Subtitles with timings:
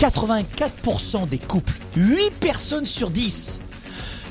[0.00, 3.60] 84% des couples, 8 personnes sur 10,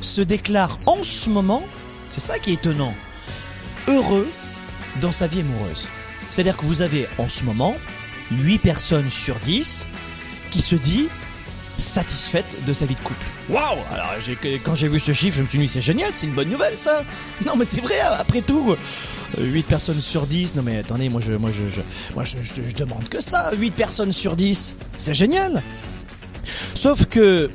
[0.01, 1.61] se déclarent en ce moment,
[2.09, 2.95] c'est ça qui est étonnant,
[3.87, 4.27] heureux
[4.99, 5.87] dans sa vie amoureuse.
[6.31, 7.75] C'est-à-dire que vous avez en ce moment
[8.31, 9.89] 8 personnes sur 10
[10.49, 11.07] qui se dit
[11.77, 13.25] satisfaite de sa vie de couple.
[13.47, 14.13] Waouh Alors
[14.65, 16.79] quand j'ai vu ce chiffre, je me suis dit c'est génial, c'est une bonne nouvelle
[16.79, 17.03] ça.
[17.45, 18.75] Non mais c'est vrai après tout.
[19.37, 21.81] 8 personnes sur 10, non mais attendez, moi je moi je,
[22.15, 24.75] moi je demande que ça, 8 personnes sur 10.
[24.97, 25.61] C'est génial.
[26.73, 27.49] Sauf que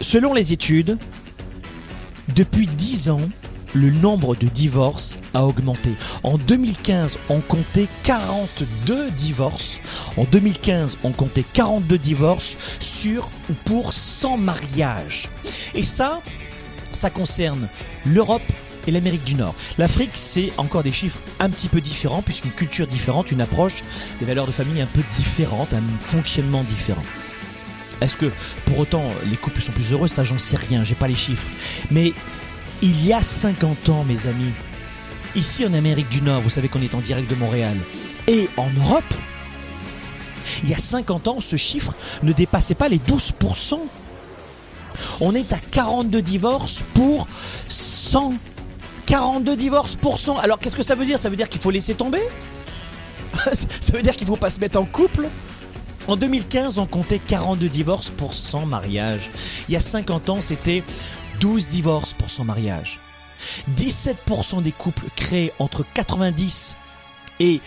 [0.00, 0.98] selon les études,
[2.34, 3.28] depuis 10 ans,
[3.74, 5.90] le nombre de divorces a augmenté.
[6.22, 9.80] En 2015, on comptait 42 divorces.
[10.16, 15.30] En 2015, on comptait 42 divorces sur ou pour 100 mariages.
[15.74, 16.22] Et ça,
[16.92, 17.68] ça concerne
[18.06, 18.50] l'Europe
[18.86, 19.54] et l'Amérique du Nord.
[19.78, 23.82] L'Afrique, c'est encore des chiffres un petit peu différents, puisqu'une culture différente, une approche
[24.18, 27.02] des valeurs de famille un peu différente, un fonctionnement différent.
[28.00, 28.30] Est-ce que
[28.66, 30.08] pour autant les couples sont plus heureux?
[30.08, 31.48] Ça, j'en sais rien, j'ai pas les chiffres.
[31.90, 32.12] Mais
[32.82, 34.52] il y a 50 ans, mes amis,
[35.34, 37.76] ici en Amérique du Nord, vous savez qu'on est en direct de Montréal,
[38.28, 39.14] et en Europe,
[40.62, 43.78] il y a 50 ans, ce chiffre ne dépassait pas les 12%.
[45.20, 47.26] On est à 42 divorces pour
[47.68, 48.34] 100.
[49.06, 50.38] 42 divorces pour 100.
[50.38, 51.18] Alors qu'est-ce que ça veut dire?
[51.18, 52.20] Ça veut dire qu'il faut laisser tomber?
[53.54, 55.28] Ça veut dire qu'il faut pas se mettre en couple?
[56.08, 59.30] En 2015, on comptait 42 divorces pour 100 mariages.
[59.68, 60.84] Il y a 50 ans, c'était
[61.40, 63.00] 12 divorces pour 100 mariages.
[63.74, 66.76] 17% des couples créés entre 90
[67.40, 67.60] et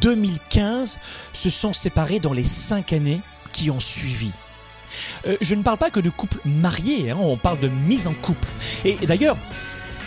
[0.00, 0.98] 2015
[1.32, 3.20] se sont séparés dans les 5 années
[3.52, 4.32] qui ont suivi.
[5.26, 8.14] Euh, je ne parle pas que de couples mariés, hein, on parle de mise en
[8.14, 8.48] couple.
[8.84, 9.36] Et d'ailleurs,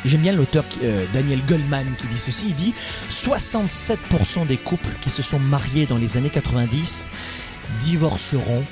[0.05, 2.73] J'aime bien l'auteur euh, Daniel Goldman qui dit ceci, il dit
[3.09, 7.09] 67% des couples qui se sont mariés dans les années 90
[7.79, 8.63] divorceront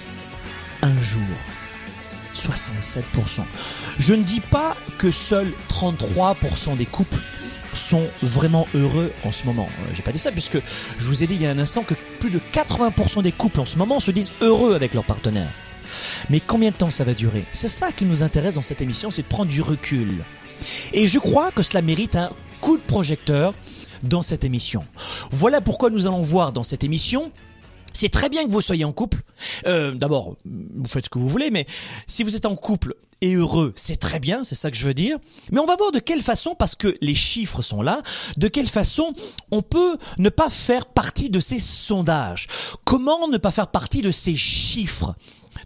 [0.81, 1.21] un jour.
[2.33, 3.41] 67%.
[3.99, 7.19] Je ne dis pas que seuls 33% des couples
[7.73, 9.67] sont vraiment heureux en ce moment.
[9.81, 10.59] Euh, J'ai pas dit ça puisque
[10.97, 13.59] je vous ai dit il y a un instant que plus de 80% des couples
[13.59, 15.49] en ce moment se disent heureux avec leur partenaire.
[16.29, 17.45] Mais combien de temps ça va durer?
[17.53, 20.23] C'est ça qui nous intéresse dans cette émission, c'est de prendre du recul.
[20.94, 22.29] Et je crois que cela mérite un
[22.62, 23.53] coup de projecteur
[24.03, 24.85] dans cette émission.
[25.31, 27.31] Voilà pourquoi nous allons voir dans cette émission
[27.94, 29.22] c'est très bien que vous soyez en couple.
[29.66, 31.66] Euh, D'abord, vous faites ce que vous voulez, mais
[32.06, 34.94] si vous êtes en couple et heureux, c'est très bien, c'est ça que je veux
[34.94, 35.18] dire.
[35.51, 38.03] Mais on va voir de quelle façon, parce que les chiffres sont là,
[38.38, 39.16] de quelle façon
[39.50, 42.47] on peut ne pas faire partie de ces sondages.
[42.84, 45.16] Comment ne pas faire partie de ces chiffres,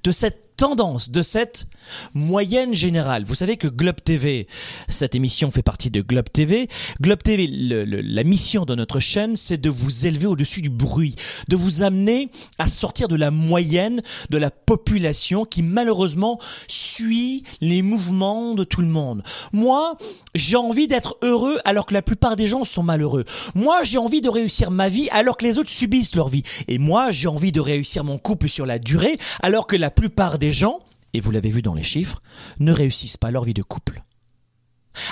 [0.06, 1.66] de cette tendance, de cette
[2.14, 3.24] moyenne générale.
[3.24, 4.46] Vous savez que Globe TV,
[4.88, 6.70] cette émission fait partie de Globe TV.
[7.02, 11.16] Globe TV, la mission de notre chaîne, c'est de vous élever au-dessus du bruit,
[11.48, 12.30] de vous amener
[12.60, 18.82] à sortir de la moyenne de la population qui malheureusement suit les mouvements de tout
[18.82, 19.24] le monde.
[19.54, 19.98] Moi,
[20.36, 23.26] j'ai envie d'être heureux alors que la plupart des gens sont malheureux.
[23.56, 26.44] Moi, j'ai envie de réussir ma vie alors que les autres subissent leur vie.
[26.68, 30.38] Et moi, j'ai envie de réussir mon couple sur la durée alors que la plupart
[30.38, 30.80] des gens,
[31.14, 32.22] et vous l'avez vu dans les chiffres,
[32.60, 34.04] ne réussissent pas leur vie de couple.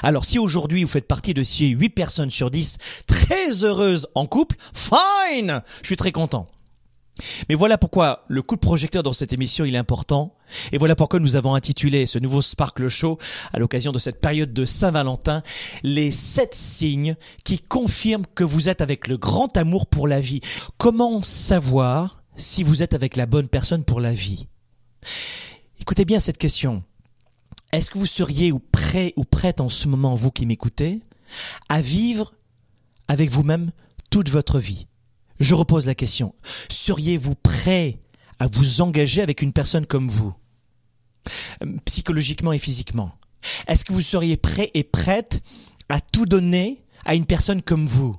[0.04, 2.78] Alors si aujourd'hui vous faites partie de ces 8 personnes sur 10
[3.08, 6.48] très heureuses en couple, fine Je suis très content.
[7.50, 10.36] Mais voilà pourquoi le coup de projecteur dans cette émission il est important.
[10.72, 13.18] Et voilà pourquoi nous avons intitulé ce nouveau Sparkle Show,
[13.54, 15.44] à l'occasion de cette période de Saint-Valentin,
[15.84, 20.42] les 7 signes qui confirment que vous êtes avec le grand amour pour la vie.
[20.78, 24.48] Comment savoir si vous êtes avec la bonne personne pour la vie?
[25.80, 26.84] Écoutez bien cette question.
[27.72, 31.02] Est-ce que vous seriez ou prêt ou prête en ce moment, vous qui m'écoutez,
[31.70, 32.34] à vivre
[33.08, 33.72] avec vous-même
[34.10, 34.88] toute votre vie?
[35.40, 36.34] Je repose la question.
[36.70, 38.00] Seriez-vous prêt
[38.40, 40.34] à vous engager avec une personne comme vous?
[41.64, 43.12] Euh, Psychologiquement et physiquement
[43.68, 45.42] Est-ce que vous seriez prêt et prête
[45.90, 48.16] à tout donner à une personne comme vous?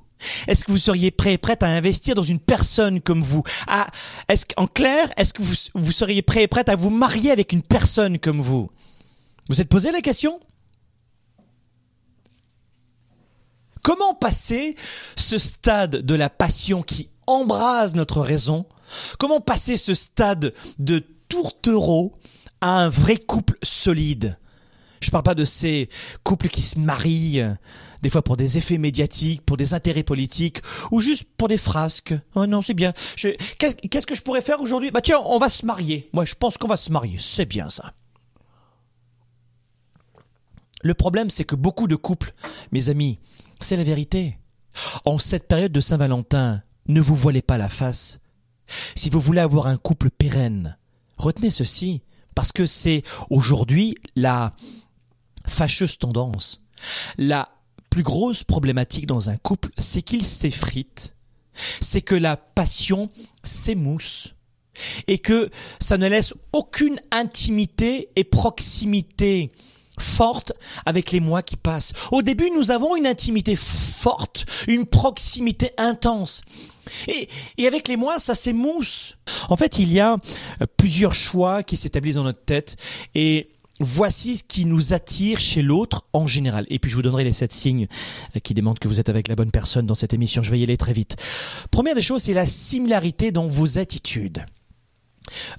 [0.47, 3.43] Est-ce que vous seriez prêt prête à investir dans une personne comme vous?
[4.27, 8.19] Est-ce En clair, est-ce que vous, seriez prêt prête à vous marier avec une personne
[8.19, 8.69] comme vous?
[9.49, 10.39] Vous êtes posé la question?
[13.83, 14.75] Comment passer
[15.15, 18.65] ce stade de la passion qui embrase notre raison?
[19.17, 22.13] Comment passer ce stade de tourtereau
[22.61, 24.37] à un vrai couple solide?
[25.01, 25.89] Je ne parle pas de ces
[26.23, 27.43] couples qui se marient
[28.01, 30.61] des fois pour des effets médiatiques, pour des intérêts politiques,
[30.91, 32.15] ou juste pour des frasques.
[32.35, 32.93] Oh non, c'est bien.
[33.15, 34.91] Qu'est-ce que je pourrais faire aujourd'hui?
[34.91, 36.09] Bah tiens, on va se marier.
[36.13, 37.17] Moi, je pense qu'on va se marier.
[37.19, 37.93] C'est bien ça.
[40.83, 42.33] Le problème, c'est que beaucoup de couples,
[42.71, 43.19] mes amis,
[43.59, 44.39] c'est la vérité.
[45.05, 48.19] En cette période de Saint-Valentin, ne vous voilez pas la face.
[48.95, 50.77] Si vous voulez avoir un couple pérenne,
[51.17, 52.01] retenez ceci,
[52.33, 54.53] parce que c'est aujourd'hui la
[55.45, 56.61] fâcheuse tendance.
[57.17, 57.49] La
[57.91, 61.13] plus grosse problématique dans un couple, c'est qu'il s'effrite,
[61.79, 63.11] c'est que la passion
[63.43, 64.33] s'émousse
[65.07, 65.49] et que
[65.79, 69.51] ça ne laisse aucune intimité et proximité
[69.99, 70.53] forte
[70.85, 71.93] avec les mois qui passent.
[72.11, 76.41] Au début, nous avons une intimité forte, une proximité intense.
[77.07, 77.27] Et,
[77.57, 79.17] et avec les mois, ça s'émousse.
[79.49, 80.17] En fait, il y a
[80.77, 82.77] plusieurs choix qui s'établissent dans notre tête
[83.13, 83.50] et
[83.81, 86.65] voici ce qui nous attire chez l'autre en général.
[86.69, 87.87] Et puis je vous donnerai les sept signes
[88.35, 90.43] euh, qui démontrent que vous êtes avec la bonne personne dans cette émission.
[90.43, 91.15] Je vais y aller très vite.
[91.71, 94.45] Première des choses, c'est la similarité dans vos attitudes.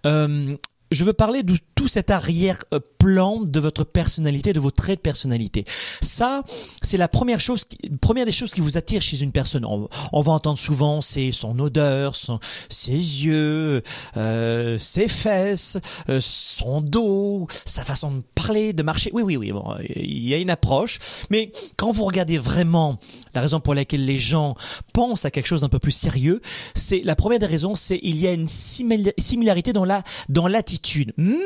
[0.06, 0.56] Euh,
[0.92, 5.64] je veux parler de tout cet arrière-plan de votre personnalité, de vos traits de personnalité.
[6.00, 6.44] Ça,
[6.82, 7.64] c'est la première chose,
[8.00, 9.64] première des choses qui vous attire chez une personne.
[9.64, 13.82] On, va entendre souvent, c'est son odeur, son, ses yeux,
[14.16, 15.78] euh, ses fesses,
[16.08, 19.10] euh, son dos, sa façon de parler, de marcher.
[19.12, 19.52] Oui, oui, oui.
[19.52, 20.98] Bon, il y a une approche,
[21.30, 22.98] mais quand vous regardez vraiment
[23.34, 24.54] la raison pour laquelle les gens
[24.92, 26.40] pensent à quelque chose d'un peu plus sérieux,
[26.74, 30.81] c'est la première des raisons, c'est il y a une similarité dans la dans l'attitude
[31.16, 31.38] même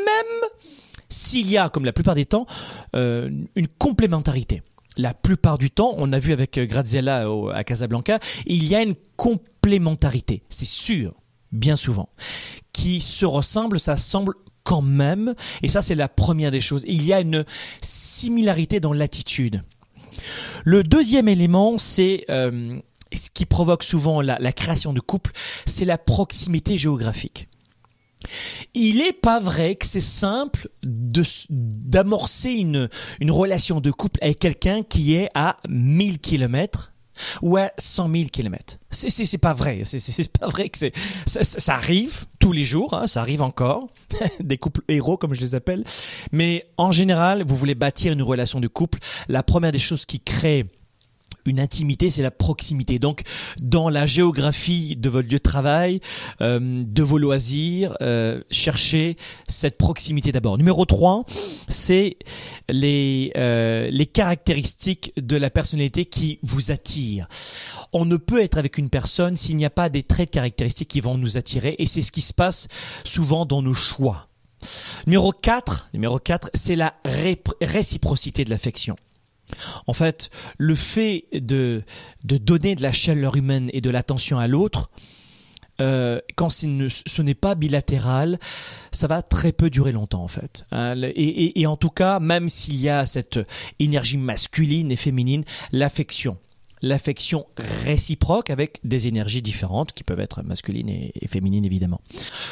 [1.08, 2.46] s'il y a, comme la plupart des temps,
[2.94, 4.62] euh, une complémentarité.
[4.96, 8.94] La plupart du temps, on a vu avec Graziella à Casablanca, il y a une
[9.16, 11.14] complémentarité, c'est sûr,
[11.52, 12.08] bien souvent.
[12.72, 14.34] Qui se ressemble, ça semble
[14.64, 16.84] quand même, et ça c'est la première des choses.
[16.88, 17.44] Il y a une
[17.82, 19.62] similarité dans l'attitude.
[20.64, 22.80] Le deuxième élément, c'est euh,
[23.12, 25.30] ce qui provoque souvent la, la création de couple,
[25.66, 27.48] c'est la proximité géographique.
[28.74, 32.88] Il n'est pas vrai que c'est simple d'amorcer une,
[33.30, 36.92] relation de couple avec quelqu'un qui est à 1000 km
[37.40, 38.78] ou à 100 000 km.
[38.90, 39.82] C'est, c'est, pas vrai.
[40.38, 40.78] Pas vrai que
[41.26, 43.88] ça, arrive tous les jours, hein, ça arrive encore.
[44.40, 45.84] Des couples héros, comme je les appelle.
[46.32, 48.98] Mais en général, vous voulez bâtir une relation de couple.
[49.28, 50.66] La première des choses qui crée
[51.46, 52.98] une intimité, c'est la proximité.
[52.98, 53.22] Donc,
[53.62, 56.00] dans la géographie de votre lieu de travail,
[56.40, 59.16] euh, de vos loisirs, euh, cherchez
[59.48, 60.58] cette proximité d'abord.
[60.58, 61.24] Numéro 3,
[61.68, 62.16] c'est
[62.68, 67.28] les, euh, les caractéristiques de la personnalité qui vous attirent.
[67.92, 70.88] On ne peut être avec une personne s'il n'y a pas des traits de caractéristiques
[70.88, 72.68] qui vont nous attirer, et c'est ce qui se passe
[73.04, 74.22] souvent dans nos choix.
[75.06, 76.94] Numéro 4, numéro 4 c'est la
[77.60, 78.96] réciprocité de l'affection.
[79.86, 81.82] En fait, le fait de,
[82.24, 84.90] de donner de la chaleur humaine et de l'attention à l'autre,
[85.80, 88.38] euh, quand ce n'est pas bilatéral,
[88.92, 90.64] ça va très peu durer longtemps en fait.
[90.72, 90.94] Hein.
[91.02, 93.38] et, et, en tout cas, même s'il y a cette
[93.78, 96.38] énergie masculine et féminine, l'affection,
[96.82, 97.46] l'affection
[97.84, 102.00] réciproque avec des énergies différentes qui peuvent être masculines et, féminines évidemment.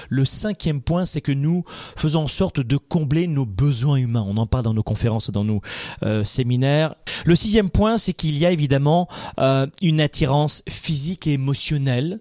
[0.09, 1.65] Le cinquième point, c'est que nous
[1.97, 4.25] faisons en sorte de combler nos besoins humains.
[4.27, 5.61] On en parle dans nos conférences, dans nos
[6.03, 6.95] euh, séminaires.
[7.25, 12.21] Le sixième point, c'est qu'il y a évidemment euh, une attirance physique et émotionnelle.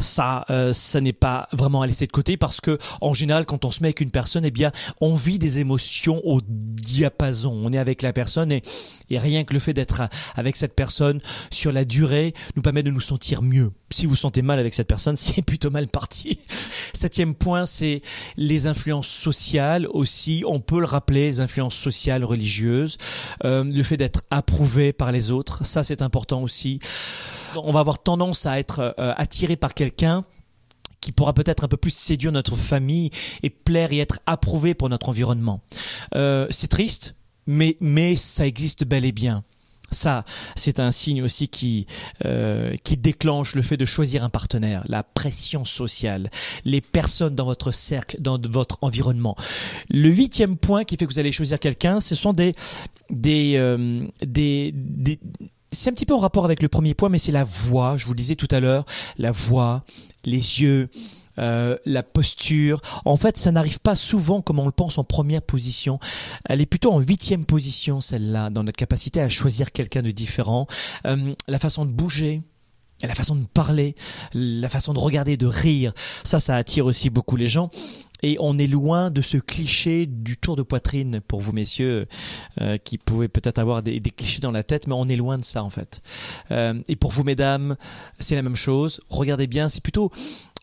[0.00, 3.64] Ça, euh, ça n'est pas vraiment à laisser de côté parce que en général, quand
[3.64, 7.52] on se met avec une personne, eh bien, on vit des émotions au diapason.
[7.64, 8.62] On est avec la personne et,
[9.10, 10.02] et rien que le fait d'être
[10.36, 11.20] avec cette personne
[11.50, 13.72] sur la durée nous permet de nous sentir mieux.
[13.90, 16.38] Si vous sentez mal avec cette personne, c'est plutôt mal parti.
[16.92, 18.02] Septième point, c'est
[18.36, 20.44] les influences sociales aussi.
[20.46, 22.98] On peut le rappeler, les influences sociales, religieuses,
[23.44, 26.78] euh, le fait d'être approuvé par les autres, ça c'est important aussi.
[27.56, 30.24] On va avoir tendance à être euh, attiré par quelqu'un
[31.04, 33.10] qui pourra peut-être un peu plus séduire notre famille
[33.42, 35.60] et plaire et être approuvé pour notre environnement.
[36.14, 37.14] Euh, c'est triste,
[37.46, 39.44] mais, mais ça existe bel et bien.
[39.90, 40.24] Ça,
[40.56, 41.86] c'est un signe aussi qui
[42.24, 46.30] euh, qui déclenche le fait de choisir un partenaire, la pression sociale,
[46.64, 49.36] les personnes dans votre cercle, dans votre environnement.
[49.90, 52.52] Le huitième point qui fait que vous allez choisir quelqu'un, ce sont des
[53.10, 55.20] des, euh, des, des
[55.70, 57.96] c'est un petit peu en rapport avec le premier point, mais c'est la voix.
[57.96, 58.84] Je vous le disais tout à l'heure,
[59.18, 59.84] la voix,
[60.24, 60.88] les yeux,
[61.38, 62.80] euh, la posture.
[63.04, 65.98] En fait, ça n'arrive pas souvent comme on le pense en première position.
[66.44, 70.66] Elle est plutôt en huitième position, celle-là, dans notre capacité à choisir quelqu'un de différent.
[71.06, 72.42] Euh, la façon de bouger,
[73.02, 73.94] la façon de parler,
[74.32, 77.70] la façon de regarder, de rire, ça, ça attire aussi beaucoup les gens.
[78.22, 82.06] Et on est loin de ce cliché du tour de poitrine pour vous messieurs
[82.60, 85.44] euh, qui pouvaient peut-être avoir des, clichés dans la tête, mais on est loin de
[85.44, 86.00] ça en fait.
[86.50, 87.76] Euh, et pour vous mesdames,
[88.18, 89.02] c'est la même chose.
[89.10, 90.10] Regardez bien, c'est plutôt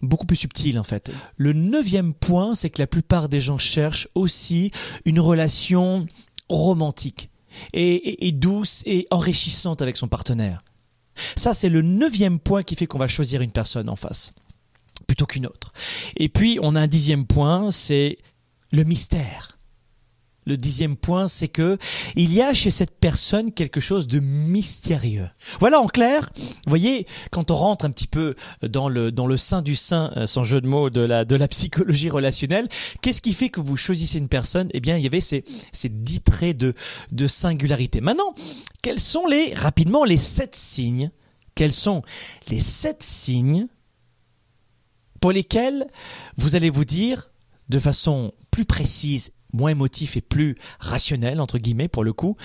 [0.02, 1.12] beaucoup plus subtil en fait.
[1.38, 4.72] Le neuvième point, c'est que la plupart des gens cherchent aussi
[5.06, 6.06] une relation
[6.50, 7.30] romantique
[7.74, 10.64] et douce et enrichissante avec son partenaire.
[11.36, 14.32] Ça, c'est le neuvième point qui fait qu'on va choisir une personne en face
[15.08, 15.74] plutôt qu'une autre.
[16.16, 18.18] Et puis, on a un dixième point, c'est
[18.72, 19.51] le mystère.
[20.48, 21.78] Le dixième point, c'est que
[22.16, 25.30] il y a chez cette personne quelque chose de mystérieux.
[25.60, 26.32] Voilà en clair.
[26.36, 30.12] Vous voyez, quand on rentre un petit peu dans le dans le sein du sein,
[30.18, 32.68] euh, sans jeu de mots, de la de la psychologie relationnelle,
[33.02, 34.68] qu'est-ce qui fait que vous choisissez une personne?
[34.74, 36.74] Eh bien, il y avait ces ces dix traits de
[37.12, 38.02] de singularité.
[38.02, 38.34] Maintenant,
[38.82, 41.12] quels sont les rapidement les sept signes?
[41.54, 42.02] Quels sont
[42.48, 43.68] les sept signes
[45.20, 45.86] pour lesquels
[46.36, 47.30] vous allez vous dire
[47.70, 52.38] de façon plus précise moins émotif et plus rationnel, entre guillemets, pour le coup,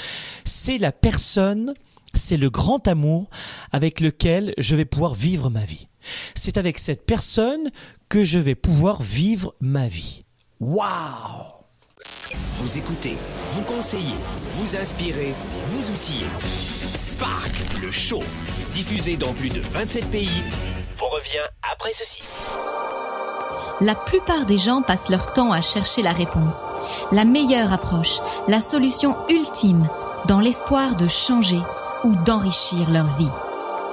[0.44, 1.74] c'est la personne,
[2.14, 3.28] c'est le grand amour
[3.72, 5.88] avec lequel je vais pouvoir vivre ma vie.
[6.34, 7.70] C'est avec cette personne
[8.08, 10.22] que je vais pouvoir vivre ma vie.
[10.60, 10.88] Waouh
[12.52, 13.16] Vous écoutez,
[13.52, 14.14] vous conseillez,
[14.52, 15.34] vous inspirez,
[15.66, 16.26] vous outillez.
[16.94, 18.22] Spark, le show,
[18.70, 20.42] diffusé dans plus de 27 pays,
[20.96, 22.22] vous revient après ceci
[23.80, 26.64] la plupart des gens passent leur temps à chercher la réponse,
[27.12, 29.86] la meilleure approche, la solution ultime,
[30.26, 31.60] dans l'espoir de changer
[32.04, 33.30] ou d'enrichir leur vie.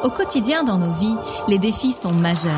[0.04, 1.16] Au quotidien dans nos vies,
[1.48, 2.52] les défis sont majeurs.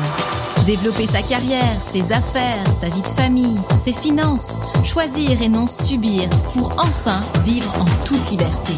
[0.66, 6.28] Développer sa carrière, ses affaires, sa vie de famille, ses finances, choisir et non subir
[6.52, 8.72] pour enfin vivre en toute liberté.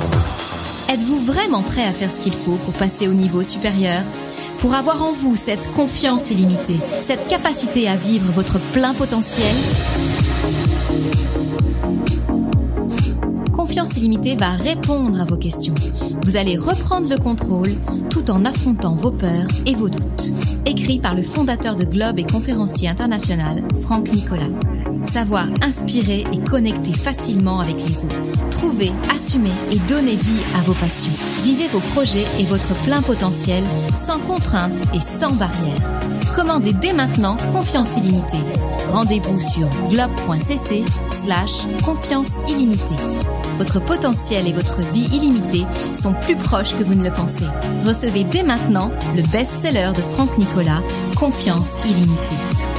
[0.90, 4.02] Êtes-vous vraiment prêt à faire ce qu'il faut pour passer au niveau supérieur?
[4.59, 9.55] Pour avoir en vous cette confiance illimitée, cette capacité à vivre votre plein potentiel,
[13.53, 15.75] Confiance illimitée va répondre à vos questions.
[16.25, 17.73] Vous allez reprendre le contrôle
[18.09, 20.33] tout en affrontant vos peurs et vos doutes.
[20.65, 24.49] Écrit par le fondateur de Globe et conférencier international, Franck Nicolas
[25.05, 28.50] savoir inspirer et connecter facilement avec les autres.
[28.50, 31.12] Trouvez, assumez et donnez vie à vos passions.
[31.43, 33.62] Vivez vos projets et votre plein potentiel
[33.95, 35.93] sans contraintes et sans barrières.
[36.35, 38.45] Commandez dès maintenant Confiance illimitée.
[38.88, 42.97] Rendez-vous sur globe.cc slash confiance illimitée.
[43.59, 47.47] Votre potentiel et votre vie illimitée sont plus proches que vous ne le pensez.
[47.85, 50.83] Recevez dès maintenant le best-seller de Franck Nicolas,
[51.17, 52.77] Confiance illimitée.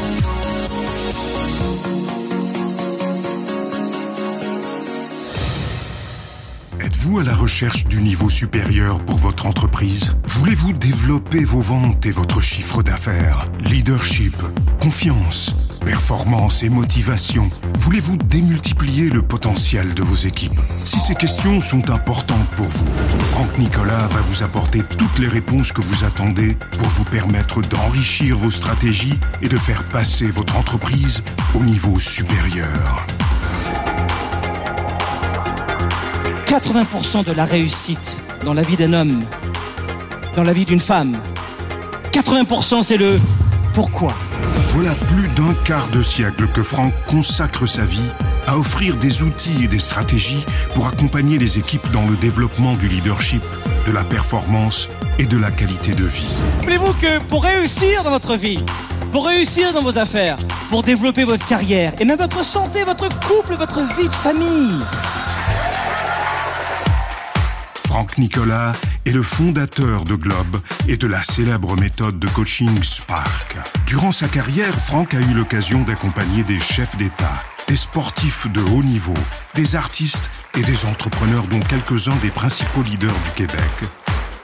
[6.99, 10.17] Êtes-vous à la recherche du niveau supérieur pour votre entreprise?
[10.25, 13.45] Voulez-vous développer vos ventes et votre chiffre d'affaires?
[13.61, 14.35] Leadership,
[14.81, 17.49] confiance, performance et motivation.
[17.75, 20.59] Voulez-vous démultiplier le potentiel de vos équipes?
[20.69, 22.85] Si ces questions sont importantes pour vous,
[23.23, 28.35] Franck Nicolas va vous apporter toutes les réponses que vous attendez pour vous permettre d'enrichir
[28.37, 31.23] vos stratégies et de faire passer votre entreprise
[31.55, 33.07] au niveau supérieur.
[36.49, 39.23] 80% de la réussite dans la vie d'un homme,
[40.33, 41.15] dans la vie d'une femme,
[42.11, 43.19] 80% c'est le
[43.75, 44.15] pourquoi.
[44.69, 48.11] Voilà plus d'un quart de siècle que Franck consacre sa vie
[48.47, 52.87] à offrir des outils et des stratégies pour accompagner les équipes dans le développement du
[52.87, 53.43] leadership,
[53.85, 54.89] de la performance
[55.19, 56.33] et de la qualité de vie.
[56.63, 58.65] Savez-vous que pour réussir dans votre vie,
[59.11, 60.37] pour réussir dans vos affaires,
[60.71, 64.81] pour développer votre carrière et même votre santé, votre couple, votre vie de famille,
[67.89, 68.73] Franck Nicolas
[69.07, 73.57] est le fondateur de Globe et de la célèbre méthode de coaching Spark.
[73.87, 78.83] Durant sa carrière, Franck a eu l'occasion d'accompagner des chefs d'État, des sportifs de haut
[78.83, 79.15] niveau,
[79.55, 83.71] des artistes et des entrepreneurs dont quelques-uns des principaux leaders du Québec,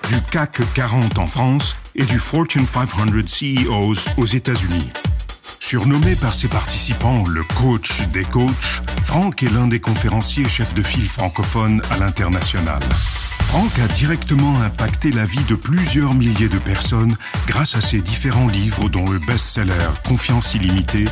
[0.09, 4.91] du CAC 40 en France et du Fortune 500 CEOs aux États-Unis.
[5.59, 10.81] Surnommé par ses participants le coach des coachs, Franck est l'un des conférenciers chefs de
[10.81, 12.81] file francophones à l'international.
[13.45, 17.15] Franck a directement impacté la vie de plusieurs milliers de personnes
[17.47, 21.05] grâce à ses différents livres dont le best-seller Confiance illimitée,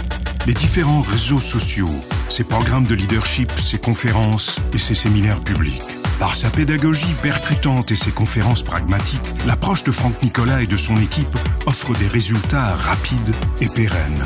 [0.48, 1.94] les différents réseaux sociaux,
[2.30, 5.84] ses programmes de leadership, ses conférences et ses séminaires publics.
[6.20, 10.98] Par sa pédagogie percutante et ses conférences pragmatiques, l'approche de Franck Nicolas et de son
[10.98, 11.38] équipe
[11.68, 14.26] offre des résultats rapides et pérennes.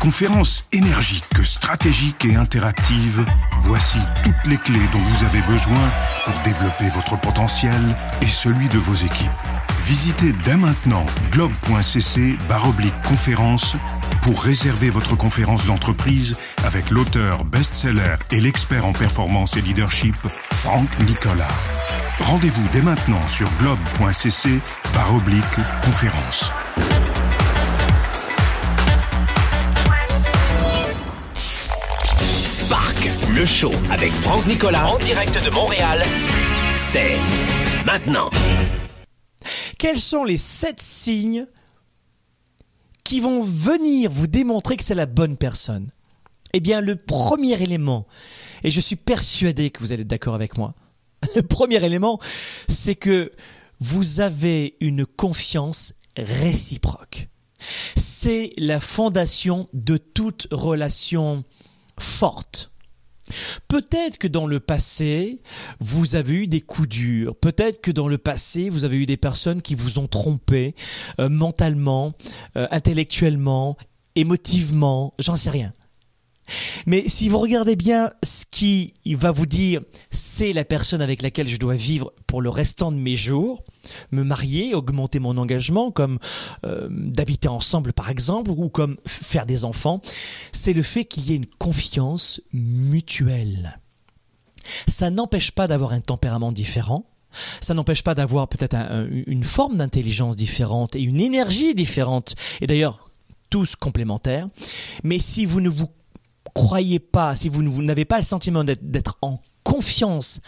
[0.00, 3.24] Conférences énergiques, stratégiques et interactives,
[3.62, 5.90] voici toutes les clés dont vous avez besoin
[6.24, 9.28] pour développer votre potentiel et celui de vos équipes.
[9.84, 12.38] Visitez dès maintenant globe.cc
[13.02, 13.76] conférence
[14.22, 20.16] pour réserver votre conférence d'entreprise avec l'auteur best-seller et l'expert en performance et leadership,
[20.52, 21.48] Franck Nicolas.
[22.20, 24.60] Rendez-vous dès maintenant sur globe.cc
[25.84, 26.52] conférence.
[33.38, 36.02] Le show avec Franck Nicolas en direct de Montréal,
[36.74, 37.16] c'est
[37.86, 38.30] maintenant.
[39.78, 41.46] Quels sont les sept signes
[43.04, 45.92] qui vont venir vous démontrer que c'est la bonne personne?
[46.52, 48.08] Eh bien, le premier élément,
[48.64, 50.74] et je suis persuadé que vous allez être d'accord avec moi,
[51.36, 52.18] le premier élément,
[52.68, 53.30] c'est que
[53.78, 57.28] vous avez une confiance réciproque.
[57.94, 61.44] C'est la fondation de toute relation
[62.00, 62.72] forte.
[63.68, 65.40] Peut-être que dans le passé,
[65.80, 67.36] vous avez eu des coups durs.
[67.36, 70.74] Peut-être que dans le passé, vous avez eu des personnes qui vous ont trompé
[71.20, 72.14] euh, mentalement,
[72.56, 73.76] euh, intellectuellement,
[74.14, 75.72] émotivement, j'en sais rien.
[76.86, 81.48] Mais si vous regardez bien ce qui va vous dire c'est la personne avec laquelle
[81.48, 83.64] je dois vivre pour le restant de mes jours,
[84.10, 86.18] me marier, augmenter mon engagement, comme
[86.64, 90.00] euh, d'habiter ensemble par exemple, ou comme faire des enfants,
[90.52, 93.80] c'est le fait qu'il y ait une confiance mutuelle.
[94.86, 97.06] Ça n'empêche pas d'avoir un tempérament différent,
[97.60, 98.76] ça n'empêche pas d'avoir peut-être
[99.26, 103.10] une forme d'intelligence différente et une énergie différente, et d'ailleurs
[103.50, 104.48] tous complémentaires,
[105.04, 105.88] mais si vous ne vous
[106.54, 110.40] croyez pas, si vous n'avez pas le sentiment d'être en confiance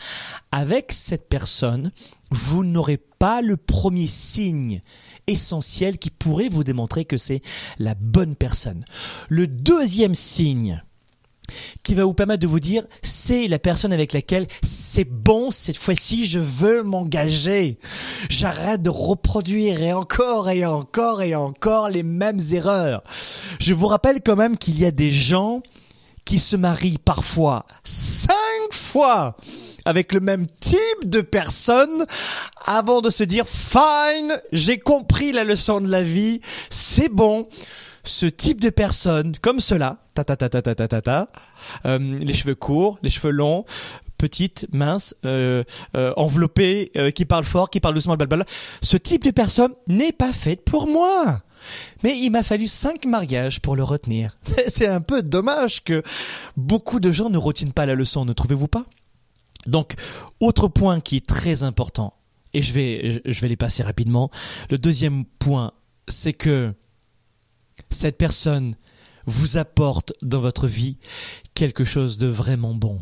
[0.53, 1.93] avec cette personne,
[2.31, 4.81] vous n'aurez pas le premier signe
[5.27, 7.41] essentiel qui pourrait vous démontrer que c'est
[7.79, 8.85] la bonne personne.
[9.29, 10.83] Le deuxième signe
[11.83, 15.77] qui va vous permettre de vous dire c'est la personne avec laquelle c'est bon cette
[15.77, 17.79] fois-ci je veux m'engager.
[18.29, 23.03] J'arrête de reproduire et encore et encore et encore les mêmes erreurs.
[23.59, 25.63] Je vous rappelle quand même qu'il y a des gens
[26.31, 29.37] qui se marient parfois cinq fois
[29.85, 32.07] avec le même type de personne
[32.67, 36.41] avant de se dire fine, j'ai compris la leçon de la vie,
[36.71, 37.49] c'est bon.
[38.05, 41.29] Ce type de personne comme cela, ta ta ta ta ta ta ta,
[41.87, 43.65] euh, les cheveux courts, les cheveux longs,
[44.17, 45.65] petite, mince, euh,
[45.97, 48.17] euh, enveloppée, euh, qui parle fort, qui parle doucement.
[48.83, 51.41] Ce type de personne n'est pas faite pour moi.
[52.03, 54.37] Mais il m'a fallu cinq mariages pour le retenir.
[54.69, 56.03] C'est un peu dommage que
[56.57, 58.87] beaucoup de gens ne retiennent pas la leçon, ne trouvez-vous pas?
[59.67, 59.95] Donc,
[60.41, 62.15] autre point qui est très important,
[62.55, 64.31] et je vais, je vais les passer rapidement.
[64.71, 65.73] Le deuxième point,
[66.09, 66.73] c'est que
[67.91, 68.75] cette personne
[69.27, 70.97] vous apporte dans votre vie
[71.55, 73.01] quelque chose de vraiment bon.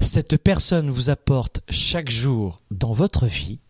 [0.00, 3.60] Cette personne vous apporte chaque jour dans votre vie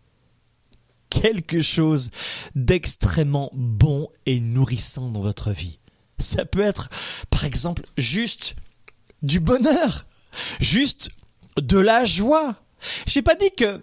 [1.09, 2.11] quelque chose
[2.55, 5.79] d'extrêmement bon et nourrissant dans votre vie.
[6.19, 6.89] Ça peut être,
[7.29, 8.55] par exemple, juste
[9.21, 10.07] du bonheur,
[10.59, 11.09] juste
[11.57, 12.55] de la joie.
[13.05, 13.81] J'ai pas dit que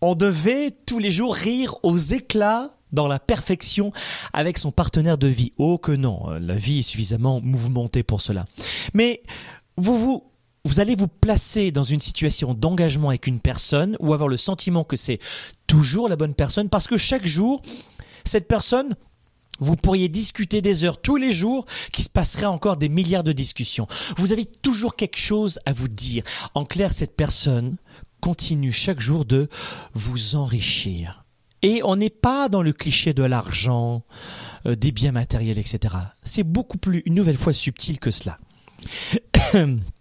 [0.00, 3.92] on devait tous les jours rire aux éclats dans la perfection
[4.32, 5.52] avec son partenaire de vie.
[5.58, 8.44] Oh que non, la vie est suffisamment mouvementée pour cela.
[8.94, 9.22] Mais
[9.76, 10.24] vous vous
[10.68, 14.84] vous allez vous placer dans une situation d'engagement avec une personne ou avoir le sentiment
[14.84, 15.18] que c'est
[15.66, 17.62] toujours la bonne personne parce que chaque jour,
[18.26, 18.94] cette personne,
[19.60, 23.32] vous pourriez discuter des heures tous les jours, qui se passerait encore des milliards de
[23.32, 23.86] discussions.
[24.18, 26.22] Vous avez toujours quelque chose à vous dire.
[26.54, 27.78] En clair, cette personne
[28.20, 29.48] continue chaque jour de
[29.94, 31.24] vous enrichir.
[31.62, 34.04] Et on n'est pas dans le cliché de l'argent,
[34.66, 35.94] euh, des biens matériels, etc.
[36.22, 38.36] C'est beaucoup plus, une nouvelle fois, subtil que cela.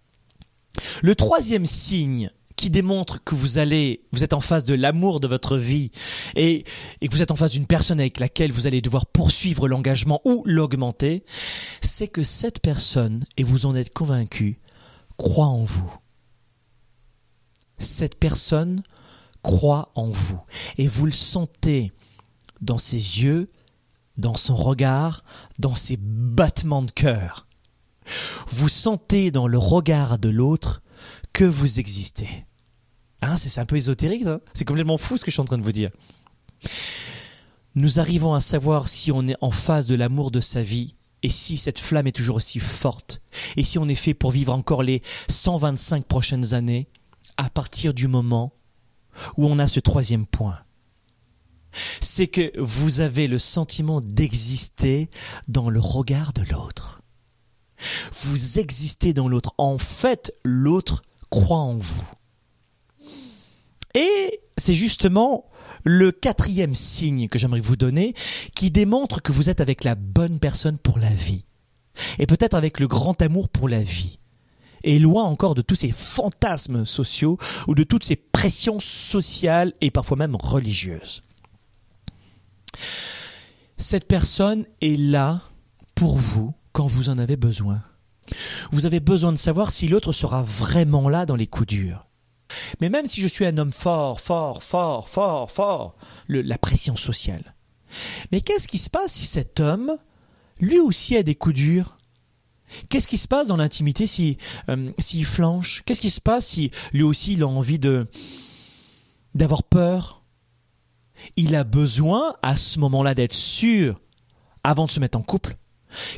[1.01, 5.27] Le troisième signe qui démontre que vous allez, vous êtes en face de l'amour de
[5.27, 5.91] votre vie
[6.35, 6.65] et,
[7.01, 10.21] et, que vous êtes en face d'une personne avec laquelle vous allez devoir poursuivre l'engagement
[10.25, 11.23] ou l'augmenter,
[11.81, 14.59] c'est que cette personne, et vous en êtes convaincu,
[15.17, 15.93] croit en vous.
[17.77, 18.81] Cette personne
[19.43, 20.41] croit en vous
[20.77, 21.91] et vous le sentez
[22.61, 23.51] dans ses yeux,
[24.17, 25.23] dans son regard,
[25.59, 27.46] dans ses battements de cœur.
[28.47, 30.81] Vous sentez dans le regard de l'autre
[31.33, 32.45] que vous existez.
[33.21, 35.63] Hein, c'est un peu ésotérique, c'est complètement fou ce que je suis en train de
[35.63, 35.91] vous dire.
[37.75, 41.29] Nous arrivons à savoir si on est en phase de l'amour de sa vie et
[41.29, 43.21] si cette flamme est toujours aussi forte
[43.55, 46.87] et si on est fait pour vivre encore les 125 prochaines années
[47.37, 48.53] à partir du moment
[49.35, 50.59] où on a ce troisième point.
[52.01, 55.09] C'est que vous avez le sentiment d'exister
[55.47, 57.01] dans le regard de l'autre.
[58.23, 59.53] Vous existez dans l'autre.
[59.57, 62.03] En fait, l'autre croit en vous.
[63.93, 65.45] Et c'est justement
[65.83, 68.13] le quatrième signe que j'aimerais vous donner
[68.55, 71.45] qui démontre que vous êtes avec la bonne personne pour la vie.
[72.19, 74.19] Et peut-être avec le grand amour pour la vie.
[74.83, 77.37] Et loin encore de tous ces fantasmes sociaux
[77.67, 81.23] ou de toutes ces pressions sociales et parfois même religieuses.
[83.77, 85.41] Cette personne est là
[85.95, 87.81] pour vous quand vous en avez besoin.
[88.71, 92.05] Vous avez besoin de savoir si l'autre sera vraiment là dans les coups durs.
[92.79, 95.95] Mais même si je suis un homme fort, fort, fort, fort, fort,
[96.27, 97.55] la pression sociale.
[98.31, 99.91] Mais qu'est-ce qui se passe si cet homme,
[100.61, 101.97] lui aussi, a des coups durs?
[102.89, 104.37] Qu'est-ce qui se passe dans l'intimité si
[104.69, 105.81] euh, s'il flanche?
[105.83, 108.05] Qu'est-ce qui se passe si lui aussi a envie de
[109.33, 110.21] d'avoir peur?
[111.37, 113.99] Il a besoin à ce moment-là d'être sûr,
[114.63, 115.57] avant de se mettre en couple,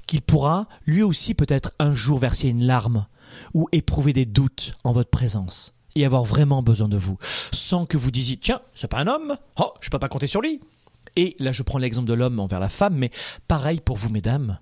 [0.08, 3.06] qu'il pourra lui aussi peut-être un jour verser une larme
[3.54, 7.18] ou éprouver des doutes en votre présence et avoir vraiment besoin de vous,
[7.52, 10.42] sans que vous disiez tiens c'est pas un homme, oh je peux pas compter sur
[10.42, 10.60] lui.
[11.16, 13.12] Et là je prends l'exemple de l'homme envers la femme, mais
[13.48, 14.60] pareil pour vous mesdames.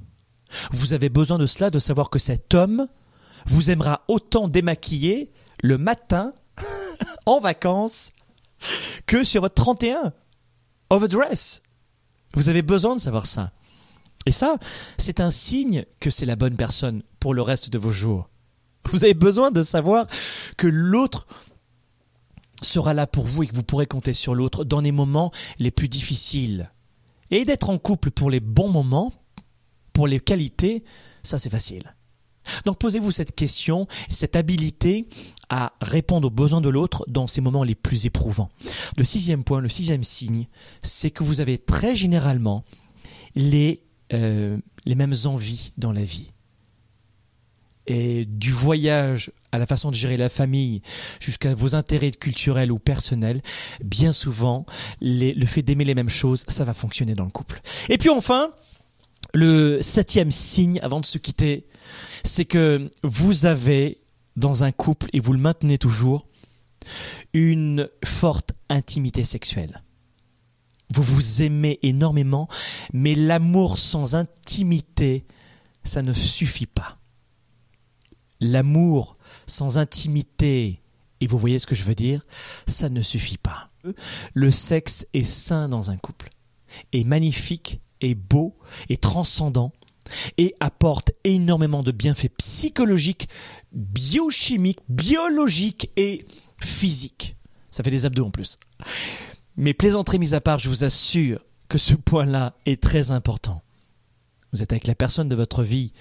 [0.71, 2.87] Vous avez besoin de cela, de savoir que cet homme
[3.45, 6.33] vous aimera autant démaquillé le matin
[7.25, 8.11] en vacances
[9.05, 10.13] que sur votre 31
[10.89, 11.63] overdress.
[12.35, 13.51] Vous avez besoin de savoir ça.
[14.27, 14.57] Et ça,
[14.97, 18.29] c'est un signe que c'est la bonne personne pour le reste de vos jours.
[18.91, 20.05] Vous avez besoin de savoir
[20.57, 21.27] que l'autre
[22.61, 25.71] sera là pour vous et que vous pourrez compter sur l'autre dans les moments les
[25.71, 26.73] plus difficiles.
[27.31, 29.13] Et d'être en couple pour les bons moments,
[29.93, 30.83] pour les qualités,
[31.23, 31.95] ça c'est facile.
[32.65, 35.07] Donc posez-vous cette question, cette habilité
[35.49, 38.49] à répondre aux besoins de l'autre dans ces moments les plus éprouvants.
[38.97, 40.47] Le sixième point, le sixième signe,
[40.81, 42.65] c'est que vous avez très généralement
[43.35, 46.31] les, euh, les mêmes envies dans la vie.
[47.87, 50.81] Et du voyage à la façon de gérer la famille
[51.21, 53.41] jusqu'à vos intérêts culturels ou personnels,
[53.83, 54.65] bien souvent,
[55.01, 57.61] le fait d'aimer les mêmes choses, ça va fonctionner dans le couple.
[57.87, 58.51] Et puis enfin,
[59.33, 61.65] le septième signe avant de se quitter,
[62.25, 64.01] c'est que vous avez
[64.35, 66.27] dans un couple, et vous le maintenez toujours,
[67.33, 69.81] une forte intimité sexuelle.
[70.93, 72.47] Vous vous aimez énormément,
[72.93, 75.25] mais l'amour sans intimité,
[75.83, 76.99] ça ne suffit pas.
[78.39, 80.81] L'amour sans intimité,
[81.19, 82.21] et vous voyez ce que je veux dire,
[82.67, 83.67] ça ne suffit pas.
[84.33, 86.29] Le sexe est sain dans un couple,
[86.93, 88.57] est magnifique, est beau,
[88.89, 89.73] est transcendant,
[90.37, 93.27] et apporte énormément de bienfaits psychologiques,
[93.73, 96.25] biochimiques, biologiques et
[96.61, 97.35] physiques.
[97.71, 98.57] Ça fait des abdos en plus.
[99.57, 103.63] Mais plaisanteries mises à part, je vous assure que ce point-là est très important.
[104.53, 105.93] Vous êtes avec la personne de votre vie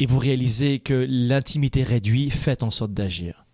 [0.00, 3.46] et vous réalisez que l'intimité réduit, faites en sorte d'agir.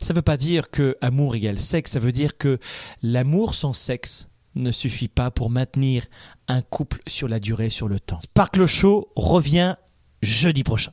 [0.00, 2.58] Ça ne veut pas dire que amour égale sexe, ça veut dire que
[3.02, 6.04] l'amour sans sexe ne suffit pas pour maintenir
[6.48, 8.20] un couple sur la durée, sur le temps.
[8.20, 9.76] Sparkle Show revient
[10.22, 10.92] jeudi prochain.